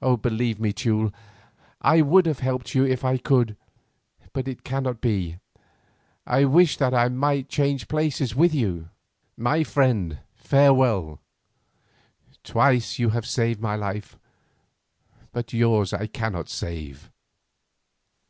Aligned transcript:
Believe 0.00 0.58
me, 0.58 0.72
Teule, 0.72 1.12
I 1.82 2.00
would 2.00 2.24
have 2.24 2.38
helped 2.38 2.74
you 2.74 2.86
if 2.86 3.04
I 3.04 3.18
could, 3.18 3.54
but 4.32 4.48
it 4.48 4.64
cannot 4.64 5.02
be. 5.02 5.36
I 6.26 6.46
wish 6.46 6.78
that 6.78 6.94
I 6.94 7.10
might 7.10 7.50
change 7.50 7.86
places 7.86 8.34
with 8.34 8.54
you. 8.54 8.88
My 9.36 9.62
friend, 9.62 10.20
farewell. 10.36 11.20
Twice 12.42 12.98
you 12.98 13.10
have 13.10 13.26
saved 13.26 13.60
my 13.60 13.76
life, 13.76 14.16
but 15.32 15.52
yours 15.52 15.92
I 15.92 16.06
cannot 16.06 16.48
save." 16.48 17.10